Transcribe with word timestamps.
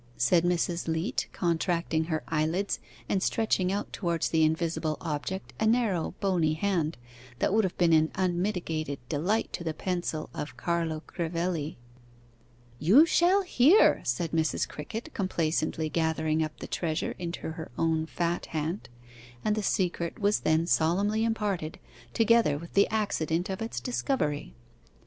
said 0.17 0.43
Mrs. 0.43 0.87
Leat, 0.87 1.27
contracting 1.31 2.05
her 2.05 2.23
eyelids, 2.27 2.79
and 3.07 3.21
stretching 3.21 3.71
out 3.71 3.93
towards 3.93 4.29
the 4.29 4.43
invisible 4.43 4.97
object 4.99 5.53
a 5.59 5.67
narrow 5.67 6.15
bony 6.19 6.53
hand 6.55 6.97
that 7.37 7.53
would 7.53 7.63
have 7.63 7.77
been 7.77 7.93
an 7.93 8.09
unmitigated 8.15 8.97
delight 9.09 9.53
to 9.53 9.63
the 9.63 9.75
pencil 9.75 10.31
of 10.33 10.57
Carlo 10.57 11.03
Crivelli. 11.05 11.77
'You 12.79 13.05
shall 13.05 13.43
hear,' 13.43 14.01
said 14.03 14.31
Mrs. 14.31 14.67
Crickett, 14.67 15.13
complacently 15.13 15.87
gathering 15.87 16.41
up 16.41 16.59
the 16.59 16.65
treasure 16.67 17.13
into 17.19 17.51
her 17.51 17.69
own 17.77 18.07
fat 18.07 18.47
hand; 18.47 18.89
and 19.45 19.53
the 19.55 19.61
secret 19.61 20.17
was 20.17 20.39
then 20.39 20.65
solemnly 20.65 21.23
imparted, 21.23 21.77
together 22.11 22.57
with 22.57 22.73
the 22.73 22.87
accident 22.89 23.51
of 23.51 23.61
its 23.61 23.79
discovery. 23.79 24.55